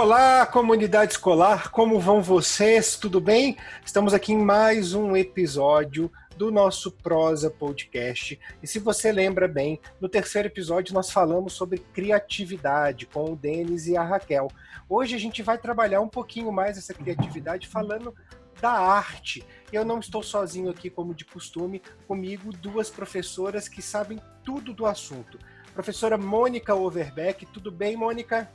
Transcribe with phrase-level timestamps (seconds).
[0.00, 2.96] Olá, comunidade escolar, como vão vocês?
[2.96, 3.58] Tudo bem?
[3.84, 8.40] Estamos aqui em mais um episódio do nosso Prosa Podcast.
[8.62, 13.88] E se você lembra bem, no terceiro episódio nós falamos sobre criatividade com o Denis
[13.88, 14.48] e a Raquel.
[14.88, 18.14] Hoje a gente vai trabalhar um pouquinho mais essa criatividade falando
[18.58, 19.44] da arte.
[19.70, 24.86] Eu não estou sozinho aqui, como de costume, comigo duas professoras que sabem tudo do
[24.86, 25.38] assunto.
[25.74, 28.50] Professora Mônica Overbeck, tudo bem, Mônica?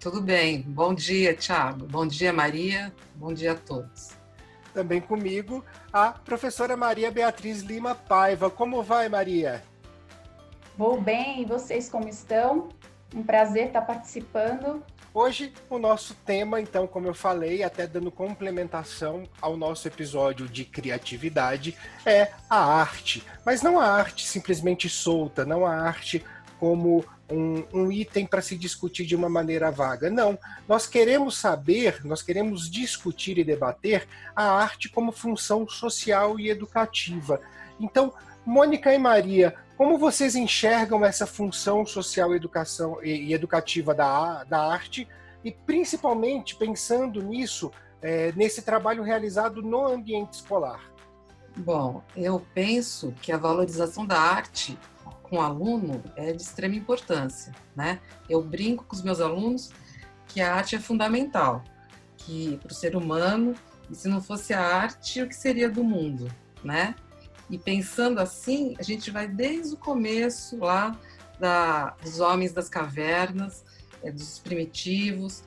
[0.00, 0.62] Tudo bem.
[0.62, 1.84] Bom dia, Thiago.
[1.84, 2.90] Bom dia, Maria.
[3.16, 4.08] Bom dia a todos.
[4.72, 8.48] Também comigo a professora Maria Beatriz Lima Paiva.
[8.48, 9.62] Como vai, Maria?
[10.74, 11.42] Vou bem.
[11.42, 12.70] E vocês como estão?
[13.14, 14.82] Um prazer estar participando.
[15.12, 20.64] Hoje, o nosso tema, então, como eu falei, até dando complementação ao nosso episódio de
[20.64, 23.22] criatividade, é a arte.
[23.44, 26.24] Mas não a arte simplesmente solta, não a arte
[26.60, 30.10] como um, um item para se discutir de uma maneira vaga.
[30.10, 36.50] Não, nós queremos saber, nós queremos discutir e debater a arte como função social e
[36.50, 37.40] educativa.
[37.80, 38.12] Então,
[38.44, 45.08] Mônica e Maria, como vocês enxergam essa função social educação, e, educativa da, da arte
[45.42, 47.72] e principalmente pensando nisso,
[48.02, 50.90] é, nesse trabalho realizado no ambiente escolar?
[51.56, 54.78] Bom, eu penso que a valorização da arte
[55.30, 58.00] com o aluno é de extrema importância, né?
[58.28, 59.70] Eu brinco com os meus alunos
[60.26, 61.62] que a arte é fundamental,
[62.16, 63.54] que para o ser humano,
[63.88, 66.28] e se não fosse a arte, o que seria do mundo,
[66.64, 66.96] né?
[67.48, 70.98] E pensando assim, a gente vai desde o começo lá
[71.38, 73.64] da, dos homens das cavernas,
[74.02, 75.44] é, dos primitivos,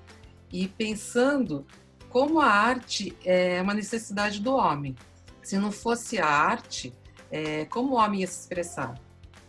[0.51, 1.65] e pensando
[2.09, 4.95] como a arte é uma necessidade do homem.
[5.41, 6.93] Se não fosse a arte,
[7.29, 8.95] é, como o homem ia se expressar?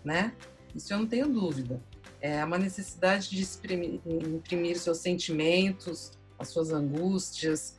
[0.05, 0.33] Né?
[0.75, 1.81] Isso eu não tenho dúvida.
[2.21, 7.77] É uma necessidade de exprimir, imprimir seus sentimentos, as suas angústias,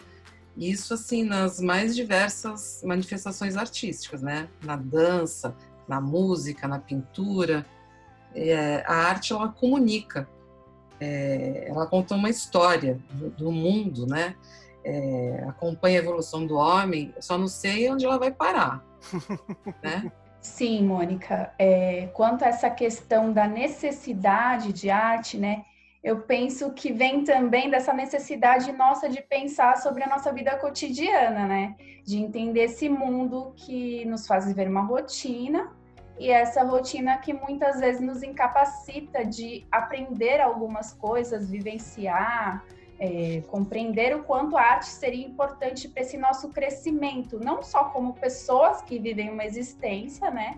[0.56, 4.48] isso assim nas mais diversas manifestações artísticas, né?
[4.64, 5.56] Na dança,
[5.88, 7.66] na música, na pintura,
[8.34, 10.28] é, a arte ela comunica,
[11.00, 14.36] é, ela conta uma história do, do mundo, né?
[14.84, 17.14] É, acompanha a evolução do homem.
[17.20, 18.86] Só não sei onde ela vai parar,
[19.84, 20.12] né?
[20.46, 21.52] Sim, Mônica.
[21.58, 25.66] É, quanto a essa questão da necessidade de arte, né?
[26.04, 31.48] Eu penso que vem também dessa necessidade nossa de pensar sobre a nossa vida cotidiana,
[31.48, 31.76] né?
[32.06, 35.74] De entender esse mundo que nos faz viver uma rotina
[36.20, 42.64] e essa rotina que muitas vezes nos incapacita de aprender algumas coisas, vivenciar,
[43.00, 48.14] é, compreender o quanto a arte seria importante para esse nosso crescimento, não só como
[48.14, 50.58] pessoas que vivem uma existência, né?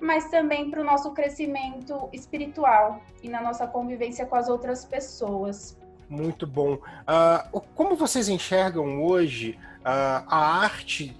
[0.00, 5.76] Mas também para o nosso crescimento espiritual e na nossa convivência com as outras pessoas.
[6.08, 6.74] Muito bom.
[6.74, 11.16] Uh, como vocês enxergam hoje uh, a arte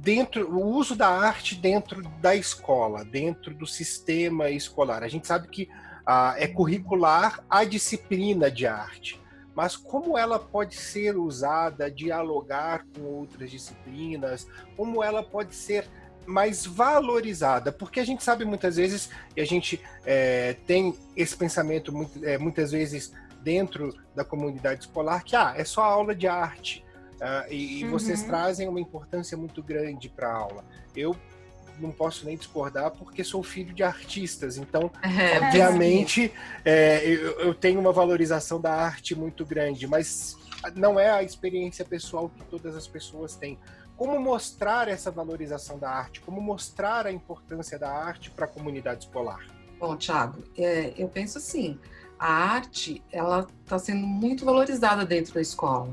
[0.00, 5.02] dentro, o uso da arte dentro da escola, dentro do sistema escolar?
[5.02, 5.68] A gente sabe que
[6.06, 9.22] uh, é curricular a disciplina de arte
[9.54, 14.46] mas como ela pode ser usada, dialogar com outras disciplinas,
[14.76, 15.86] como ela pode ser
[16.26, 21.92] mais valorizada, porque a gente sabe muitas vezes, e a gente é, tem esse pensamento
[21.92, 26.84] muito, é, muitas vezes dentro da comunidade escolar, que ah, é só aula de arte,
[27.16, 27.90] uh, e, uhum.
[27.90, 30.64] vocês trazem uma importância muito grande para a aula.
[30.94, 31.16] Eu
[31.82, 36.32] não posso nem discordar porque sou filho de artistas, então, é, obviamente,
[36.64, 40.36] é, eu, eu, tenho uma valorização da arte muito grande, mas
[40.74, 43.58] não é a experiência pessoal que todas as pessoas têm.
[43.96, 46.20] Como mostrar essa valorização da arte?
[46.20, 49.46] Como mostrar a importância da arte para a comunidade escolar?
[49.78, 51.78] Bom, Thiago, é, eu penso assim,
[52.18, 55.92] a arte ela está sendo muito valorizada dentro da escola.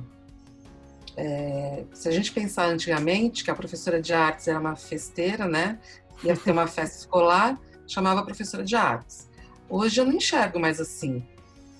[1.21, 5.77] É, se a gente pensar antigamente que a professora de artes era uma festeira, né?
[6.23, 9.27] Ia ter uma festa escolar, chamava a professora de artes.
[9.67, 11.27] Hoje eu não enxergo mais assim.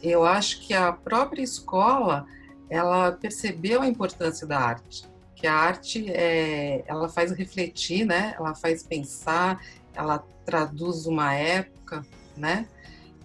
[0.03, 2.25] Eu acho que a própria escola
[2.69, 5.06] ela percebeu a importância da arte,
[5.38, 8.36] que a arte é, ela faz refletir, né?
[8.38, 9.63] Ela faz pensar,
[9.94, 12.06] ela traduz uma época,
[12.36, 12.68] né?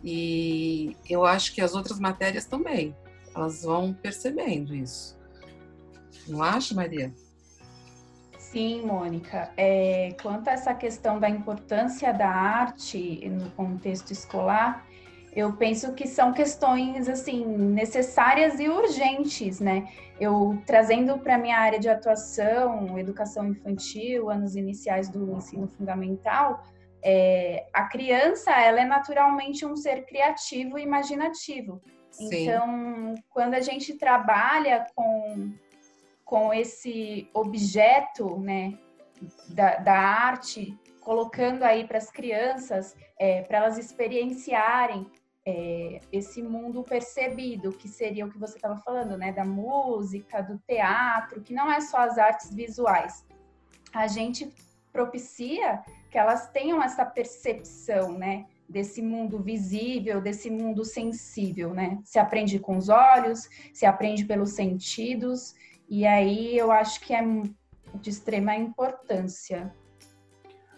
[0.02, 2.94] E eu acho que as outras matérias também,
[3.34, 5.13] elas vão percebendo isso.
[6.26, 7.12] Não acha, Maria?
[8.38, 9.50] Sim, Mônica.
[9.56, 14.86] É, quanto a essa questão da importância da arte no contexto escolar,
[15.34, 19.88] eu penso que são questões assim necessárias e urgentes, né?
[20.20, 26.62] Eu trazendo para minha área de atuação, educação infantil, anos iniciais do ensino fundamental,
[27.02, 31.82] é, a criança ela é naturalmente um ser criativo e imaginativo.
[32.10, 32.28] Sim.
[32.32, 35.52] Então, quando a gente trabalha com,
[36.34, 38.76] com esse objeto né,
[39.50, 45.06] da, da arte, colocando aí para as crianças, é, para elas experienciarem
[45.46, 49.30] é, esse mundo percebido, que seria o que você estava falando, né?
[49.30, 53.24] Da música, do teatro, que não é só as artes visuais.
[53.92, 54.52] A gente
[54.92, 58.44] propicia que elas tenham essa percepção, né?
[58.68, 62.00] Desse mundo visível, desse mundo sensível, né?
[62.02, 65.54] Se aprende com os olhos, se aprende pelos sentidos,
[65.94, 69.72] e aí eu acho que é de extrema importância.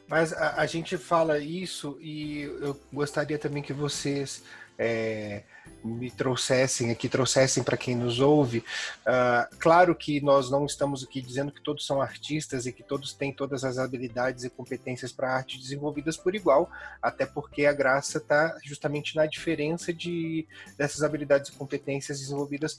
[0.07, 4.45] Mas a, a, gente fala isso e eu gostaria também que vocês
[4.79, 5.43] é,
[5.83, 8.59] me trouxessem aqui, trouxessem para quem nos ouve.
[8.59, 13.15] Uh, claro que nós não estamos aqui dizendo que todos são artistas e que todos
[13.15, 16.71] têm todas as habilidades e competências para arte desenvolvidas por igual,
[17.01, 20.47] até porque a graça está justamente na diferença de,
[20.77, 22.79] dessas habilidades e competências desenvolvidas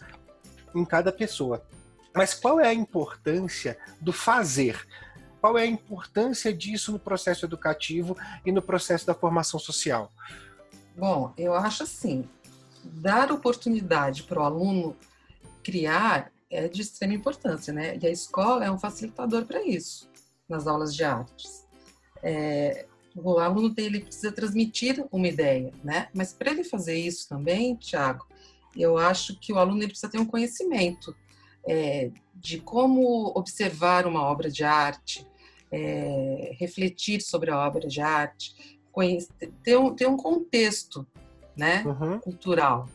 [0.76, 1.66] em cada pessoa.
[2.14, 4.88] Mas qual é a importância do fazer?
[5.40, 10.12] Qual é a importância disso no processo educativo e no processo da formação social?
[10.96, 12.28] Bom, eu acho assim,
[12.84, 14.98] dar oportunidade para o aluno
[15.64, 17.98] criar é de extrema importância, né?
[18.02, 20.10] E a escola é um facilitador para isso,
[20.48, 21.68] nas aulas de artes.
[22.24, 26.08] É, o aluno tem, ele precisa transmitir uma ideia, né?
[26.14, 28.26] Mas para ele fazer isso também, Tiago,
[28.76, 31.16] eu acho que o aluno ele precisa ter um conhecimento
[31.68, 35.26] é, de como observar uma obra de arte,
[35.72, 41.06] é, refletir sobre a obra de arte, conhecer, ter, um, ter um contexto
[41.56, 42.20] né, uhum.
[42.20, 42.88] cultural.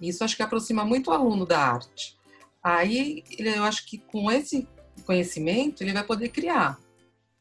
[0.00, 2.18] Isso acho que aproxima muito o aluno da arte.
[2.62, 4.68] Aí eu acho que com esse
[5.04, 6.78] conhecimento ele vai poder criar.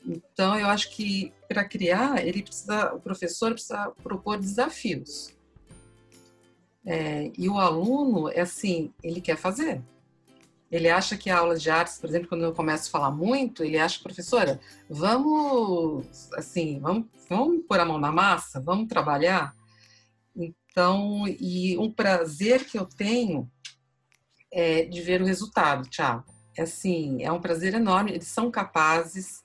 [0.05, 5.33] Então eu acho que para criar ele precisa, o professor precisa propor desafios.
[6.85, 9.81] É, e o aluno é assim, ele quer fazer.
[10.71, 13.63] Ele acha que a aula de artes, por exemplo, quando eu começo a falar muito,
[13.63, 19.55] ele acha, professora, vamos, assim, vamos, vamos pôr a mão na massa, vamos trabalhar.
[20.35, 23.49] Então, e um prazer que eu tenho
[24.51, 26.23] é de ver o resultado, Tiago.
[26.55, 28.11] É assim, é um prazer enorme.
[28.11, 29.43] Eles são capazes,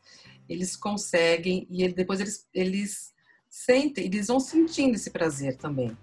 [0.48, 3.14] eles conseguem e ele, depois eles, eles
[3.48, 5.96] sentem, eles vão sentindo esse prazer também,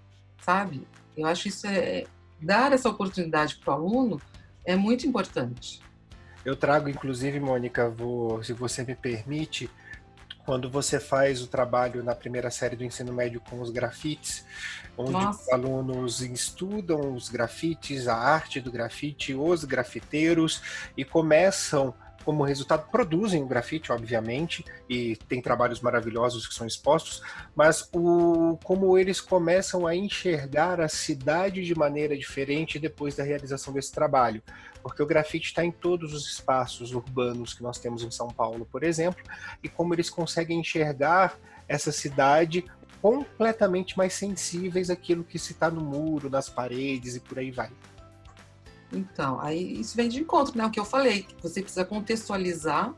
[0.44, 0.86] sabe?
[1.16, 2.06] Eu acho isso é
[2.40, 4.20] dar essa oportunidade para o aluno
[4.64, 5.80] é muito importante.
[6.44, 9.70] Eu trago, inclusive, Mônica, vou, se você me permite,
[10.44, 14.44] quando você faz o trabalho na primeira série do ensino médio com os grafites,
[14.96, 15.42] onde Nossa.
[15.42, 20.60] os alunos estudam os grafites, a arte do grafite, os grafiteiros
[20.96, 21.94] e começam
[22.24, 27.22] como resultado produzem o grafite, obviamente, e tem trabalhos maravilhosos que são expostos,
[27.54, 33.72] mas o, como eles começam a enxergar a cidade de maneira diferente depois da realização
[33.72, 34.42] desse trabalho.
[34.82, 38.66] Porque o grafite está em todos os espaços urbanos que nós temos em São Paulo,
[38.70, 39.22] por exemplo,
[39.62, 41.36] e como eles conseguem enxergar
[41.68, 42.64] essa cidade
[43.00, 47.70] completamente mais sensíveis àquilo que se está no muro, nas paredes e por aí vai.
[48.92, 50.66] Então, aí isso vem de encontro, né?
[50.66, 52.94] O que eu falei, que você precisa contextualizar,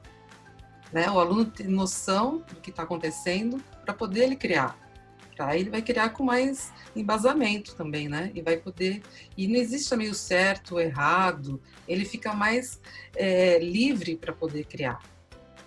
[0.93, 1.11] né?
[1.11, 4.79] O aluno ter noção do que está acontecendo para poder ele criar.
[5.39, 8.31] Aí ele vai criar com mais embasamento também, né?
[8.35, 9.03] E vai poder.
[9.37, 11.61] E não existe também o certo, o errado.
[11.89, 12.81] Ele fica mais
[13.17, 15.01] é, livre para poder criar.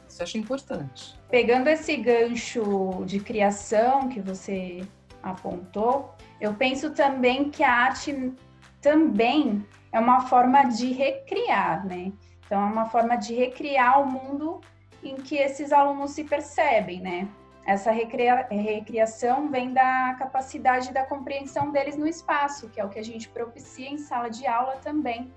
[0.08, 1.20] Isso eu acho importante.
[1.30, 4.86] Pegando esse gancho de criação que você
[5.22, 8.34] apontou, eu penso também que a arte
[8.82, 12.12] também é uma forma de recriar, né?
[12.46, 14.62] Então, é uma forma de recriar o mundo
[15.04, 17.28] em que esses alunos se percebem, né?
[17.66, 23.00] Essa recria recriação vem da capacidade da compreensão deles no espaço, que é o que
[23.00, 25.34] a gente propicia em sala de aula também.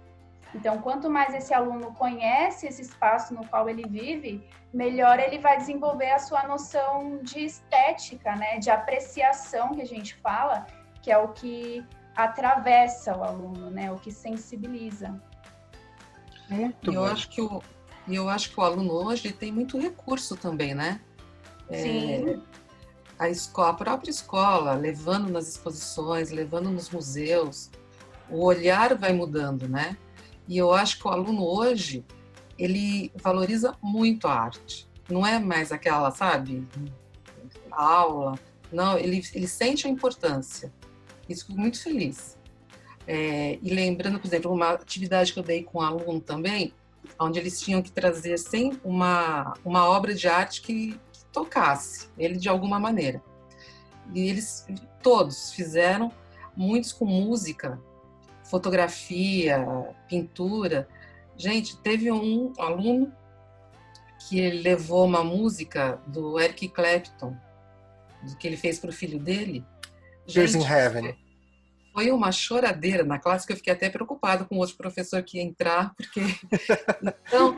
[0.54, 5.56] Então, quanto mais esse aluno conhece esse espaço no qual ele vive, melhor ele vai
[5.56, 10.66] desenvolver a sua noção de estética, né, de apreciação que a gente fala,
[11.02, 13.90] que é o que atravessa o aluno, né?
[13.90, 15.20] O que sensibiliza.
[16.48, 17.06] Muito eu bom.
[17.06, 17.62] acho que o
[18.08, 21.00] eu acho que o aluno hoje tem muito recurso também, né?
[21.68, 22.28] É, Sim.
[22.28, 22.38] É,
[23.18, 27.70] a escola, a própria escola, levando nas exposições, levando nos museus,
[28.28, 29.96] o olhar vai mudando, né?
[30.48, 32.04] E eu acho que o aluno hoje
[32.58, 34.88] ele valoriza muito a arte.
[35.08, 36.66] Não é mais aquela, sabe,
[37.70, 38.38] aula.
[38.72, 40.72] Não, ele, ele sente a importância.
[41.30, 42.36] Isso fico muito feliz.
[43.06, 46.74] É, e lembrando, por exemplo, uma atividade que eu dei com um aluno também,
[47.18, 52.36] onde eles tinham que trazer sem uma, uma obra de arte que, que tocasse ele
[52.36, 53.22] de alguma maneira.
[54.12, 54.66] E eles
[55.02, 56.12] todos fizeram,
[56.56, 57.80] muitos com música,
[58.44, 59.64] fotografia,
[60.08, 60.88] pintura.
[61.36, 63.12] Gente, teve um aluno
[64.18, 67.36] que ele levou uma música do Eric Clapton,
[68.38, 69.64] que ele fez para o filho dele.
[70.32, 71.16] Tears in Heaven.
[71.92, 75.38] Foi uma choradeira na classe que eu fiquei até preocupado com o outro professor que
[75.38, 76.20] ia entrar, porque.
[77.26, 77.54] então,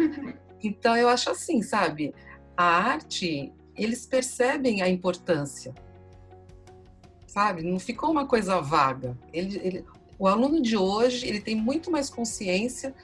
[0.63, 2.15] então, eu acho assim, sabe?
[2.57, 5.75] A arte, eles percebem a importância,
[7.27, 7.63] sabe?
[7.63, 9.19] Não ficou uma coisa vaga.
[9.33, 9.85] Ele, ele,
[10.19, 12.95] o aluno de hoje, ele tem muito mais consciência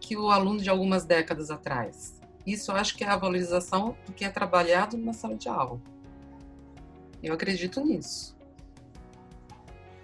[0.00, 2.20] que o aluno de algumas décadas atrás.
[2.46, 5.80] Isso eu acho que é a valorização do que é trabalhado na sala de aula.
[7.22, 8.37] Eu acredito nisso.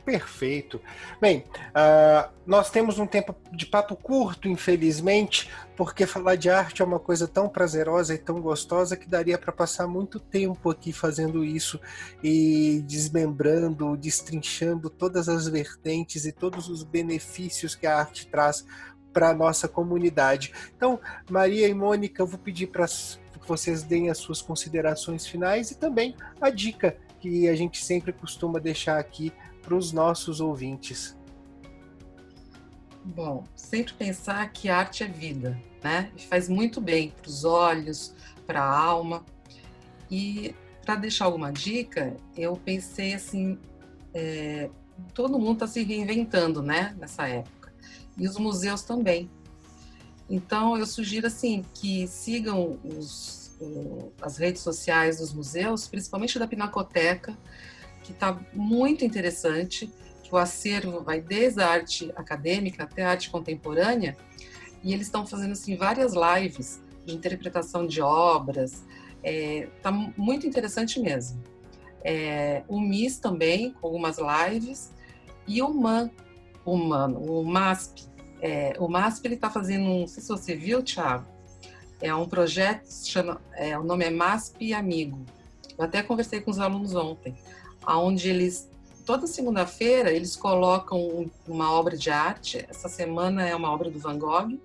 [0.04, 0.80] Perfeito.
[1.18, 6.84] Bem, uh, nós temos um tempo de papo curto, infelizmente, porque falar de arte é
[6.84, 11.42] uma coisa tão prazerosa e tão gostosa que daria para passar muito tempo aqui fazendo
[11.42, 11.80] isso
[12.22, 18.66] e desmembrando, destrinchando todas as vertentes e todos os benefícios que a arte traz
[19.10, 20.52] para a nossa comunidade.
[20.76, 25.70] Então, Maria e Mônica, eu vou pedir para que vocês deem as suas considerações finais
[25.70, 29.32] e também a dica que a gente sempre costuma deixar aqui
[29.64, 31.16] para os nossos ouvintes.
[33.04, 36.10] Bom, sempre pensar que arte é vida, né?
[36.16, 38.14] E faz muito bem para os olhos,
[38.46, 39.24] para a alma.
[40.10, 40.54] E
[40.84, 43.58] para deixar alguma dica, eu pensei assim,
[44.12, 44.70] é,
[45.12, 46.94] todo mundo está se reinventando, né?
[46.98, 47.64] Nessa época
[48.16, 49.30] e os museus também.
[50.28, 53.56] Então, eu sugiro assim que sigam os,
[54.22, 57.36] as redes sociais dos museus, principalmente da Pinacoteca,
[58.04, 59.90] que está muito interessante,
[60.22, 64.16] que o acervo vai desde a arte acadêmica até a arte contemporânea,
[64.82, 68.84] e eles estão fazendo assim várias lives de interpretação de obras,
[69.22, 71.42] está é, tá muito interessante mesmo.
[72.04, 74.92] É, o MIS também, com algumas lives,
[75.46, 76.10] e o MAN,
[76.64, 78.04] humano, o MASP.
[78.40, 81.26] É, o MASP está fazendo, um, não sei se você viu, Thiago,
[82.00, 85.24] é um projeto, chama, é, o nome é MASP Amigo.
[85.78, 87.34] Eu até conversei com os alunos ontem,
[87.86, 88.68] aonde eles
[89.04, 92.64] toda segunda-feira eles colocam uma obra de arte.
[92.68, 94.58] Essa semana é uma obra do Van Gogh.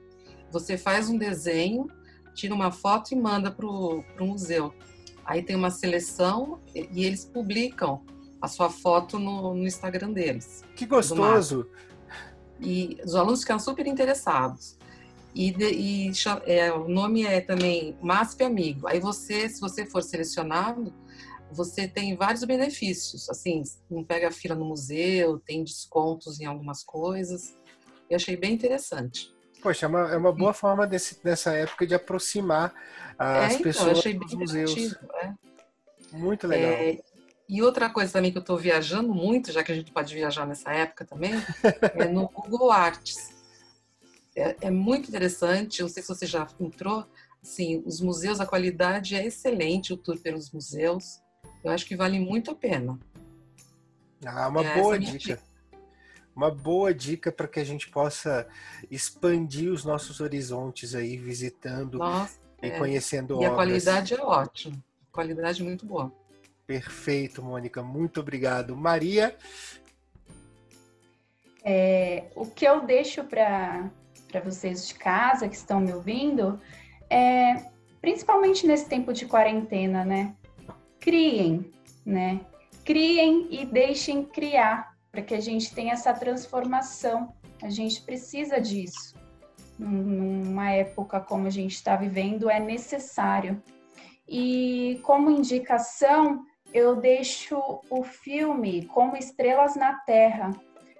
[0.51, 1.87] Você faz um desenho,
[2.33, 4.73] tira uma foto e manda para o museu.
[5.25, 8.01] Aí tem uma seleção e eles publicam
[8.41, 10.63] a sua foto no, no Instagram deles.
[10.75, 11.67] Que gostoso!
[12.59, 14.77] E os alunos ficam super interessados.
[15.35, 16.11] E, e
[16.45, 18.87] é, o nome é também MASP Amigo.
[18.87, 20.93] Aí você, se você for selecionado,
[21.51, 23.29] você tem vários benefícios.
[23.29, 27.57] Assim, não pega fila no museu, tem descontos em algumas coisas.
[28.09, 29.33] Eu achei bem interessante.
[29.61, 32.73] Poxa, é uma, é uma boa forma desse, dessa época de aproximar
[33.17, 34.95] as é, então, pessoas dos museus.
[35.21, 35.33] É.
[36.13, 36.71] Muito legal.
[36.71, 36.99] É,
[37.47, 40.45] e outra coisa também que eu estou viajando muito, já que a gente pode viajar
[40.45, 41.31] nessa época também,
[41.95, 43.29] é no Google Arts.
[44.35, 47.05] É, é, muito interessante, não sei se você já entrou,
[47.43, 51.19] assim, os museus, a qualidade é excelente, o tour pelos museus.
[51.63, 52.97] Eu acho que vale muito a pena.
[54.25, 55.17] Ah, uma é boa dica.
[55.17, 55.39] dica.
[56.35, 58.47] Uma boa dica para que a gente possa
[58.89, 62.77] expandir os nossos horizontes aí, visitando Nossa, e é.
[62.77, 63.49] conhecendo e obras.
[63.49, 64.83] E a qualidade é ótima.
[65.11, 66.11] Qualidade muito boa.
[66.65, 67.81] Perfeito, Mônica.
[67.81, 68.75] Muito obrigado.
[68.77, 69.35] Maria?
[71.63, 73.91] É, o que eu deixo para
[74.43, 76.59] vocês de casa que estão me ouvindo
[77.09, 77.65] é,
[77.99, 80.35] principalmente nesse tempo de quarentena, né?
[80.99, 81.71] Criem,
[82.05, 82.41] né?
[82.83, 87.33] Criem e deixem criar, para que a gente tenha essa transformação.
[87.61, 89.15] A gente precisa disso.
[89.77, 93.61] Numa época como a gente está vivendo, é necessário.
[94.27, 97.57] E como indicação, eu deixo
[97.89, 100.51] o filme Como Estrelas na Terra.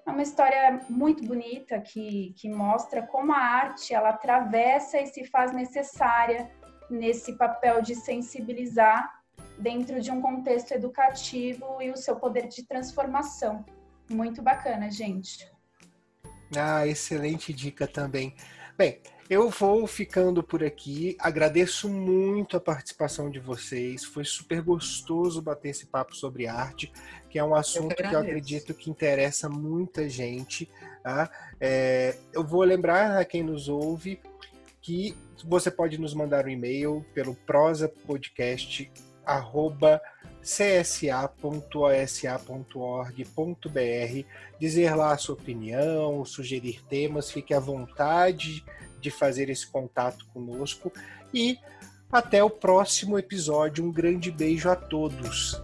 [0.06, 5.26] É uma história muito bonita que, que mostra como a arte ela atravessa e se
[5.26, 6.50] faz necessária
[6.90, 9.19] nesse papel de sensibilizar
[9.60, 13.66] dentro de um contexto educativo e o seu poder de transformação.
[14.10, 15.52] Muito bacana, gente.
[16.58, 18.34] Ah, excelente dica também.
[18.76, 21.16] Bem, eu vou ficando por aqui.
[21.20, 24.04] Agradeço muito a participação de vocês.
[24.06, 26.92] Foi super gostoso bater esse papo sobre arte,
[27.30, 30.68] que é um assunto eu que, eu acredito que interessa muita gente.
[31.04, 31.30] Tá?
[31.60, 34.20] É, eu vou lembrar a quem nos ouve
[34.82, 39.09] que você pode nos mandar um e-mail pelo prosapodcast.com
[40.42, 41.20] csa.osa.org.br,
[44.60, 48.64] dizer lá a sua opinião, sugerir temas, fique à vontade
[49.00, 50.92] de fazer esse contato conosco
[51.34, 51.58] e
[52.12, 53.86] até o próximo episódio.
[53.86, 55.62] Um grande beijo a todos.